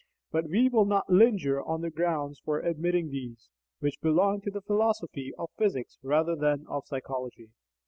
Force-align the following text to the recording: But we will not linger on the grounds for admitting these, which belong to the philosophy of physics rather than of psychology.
But 0.31 0.49
we 0.49 0.67
will 0.67 0.85
not 0.85 1.11
linger 1.11 1.61
on 1.61 1.81
the 1.81 1.91
grounds 1.91 2.39
for 2.43 2.59
admitting 2.59 3.09
these, 3.11 3.51
which 3.81 4.01
belong 4.01 4.41
to 4.41 4.49
the 4.49 4.61
philosophy 4.61 5.31
of 5.37 5.51
physics 5.59 5.99
rather 6.01 6.35
than 6.35 6.65
of 6.67 6.87
psychology. 6.87 7.51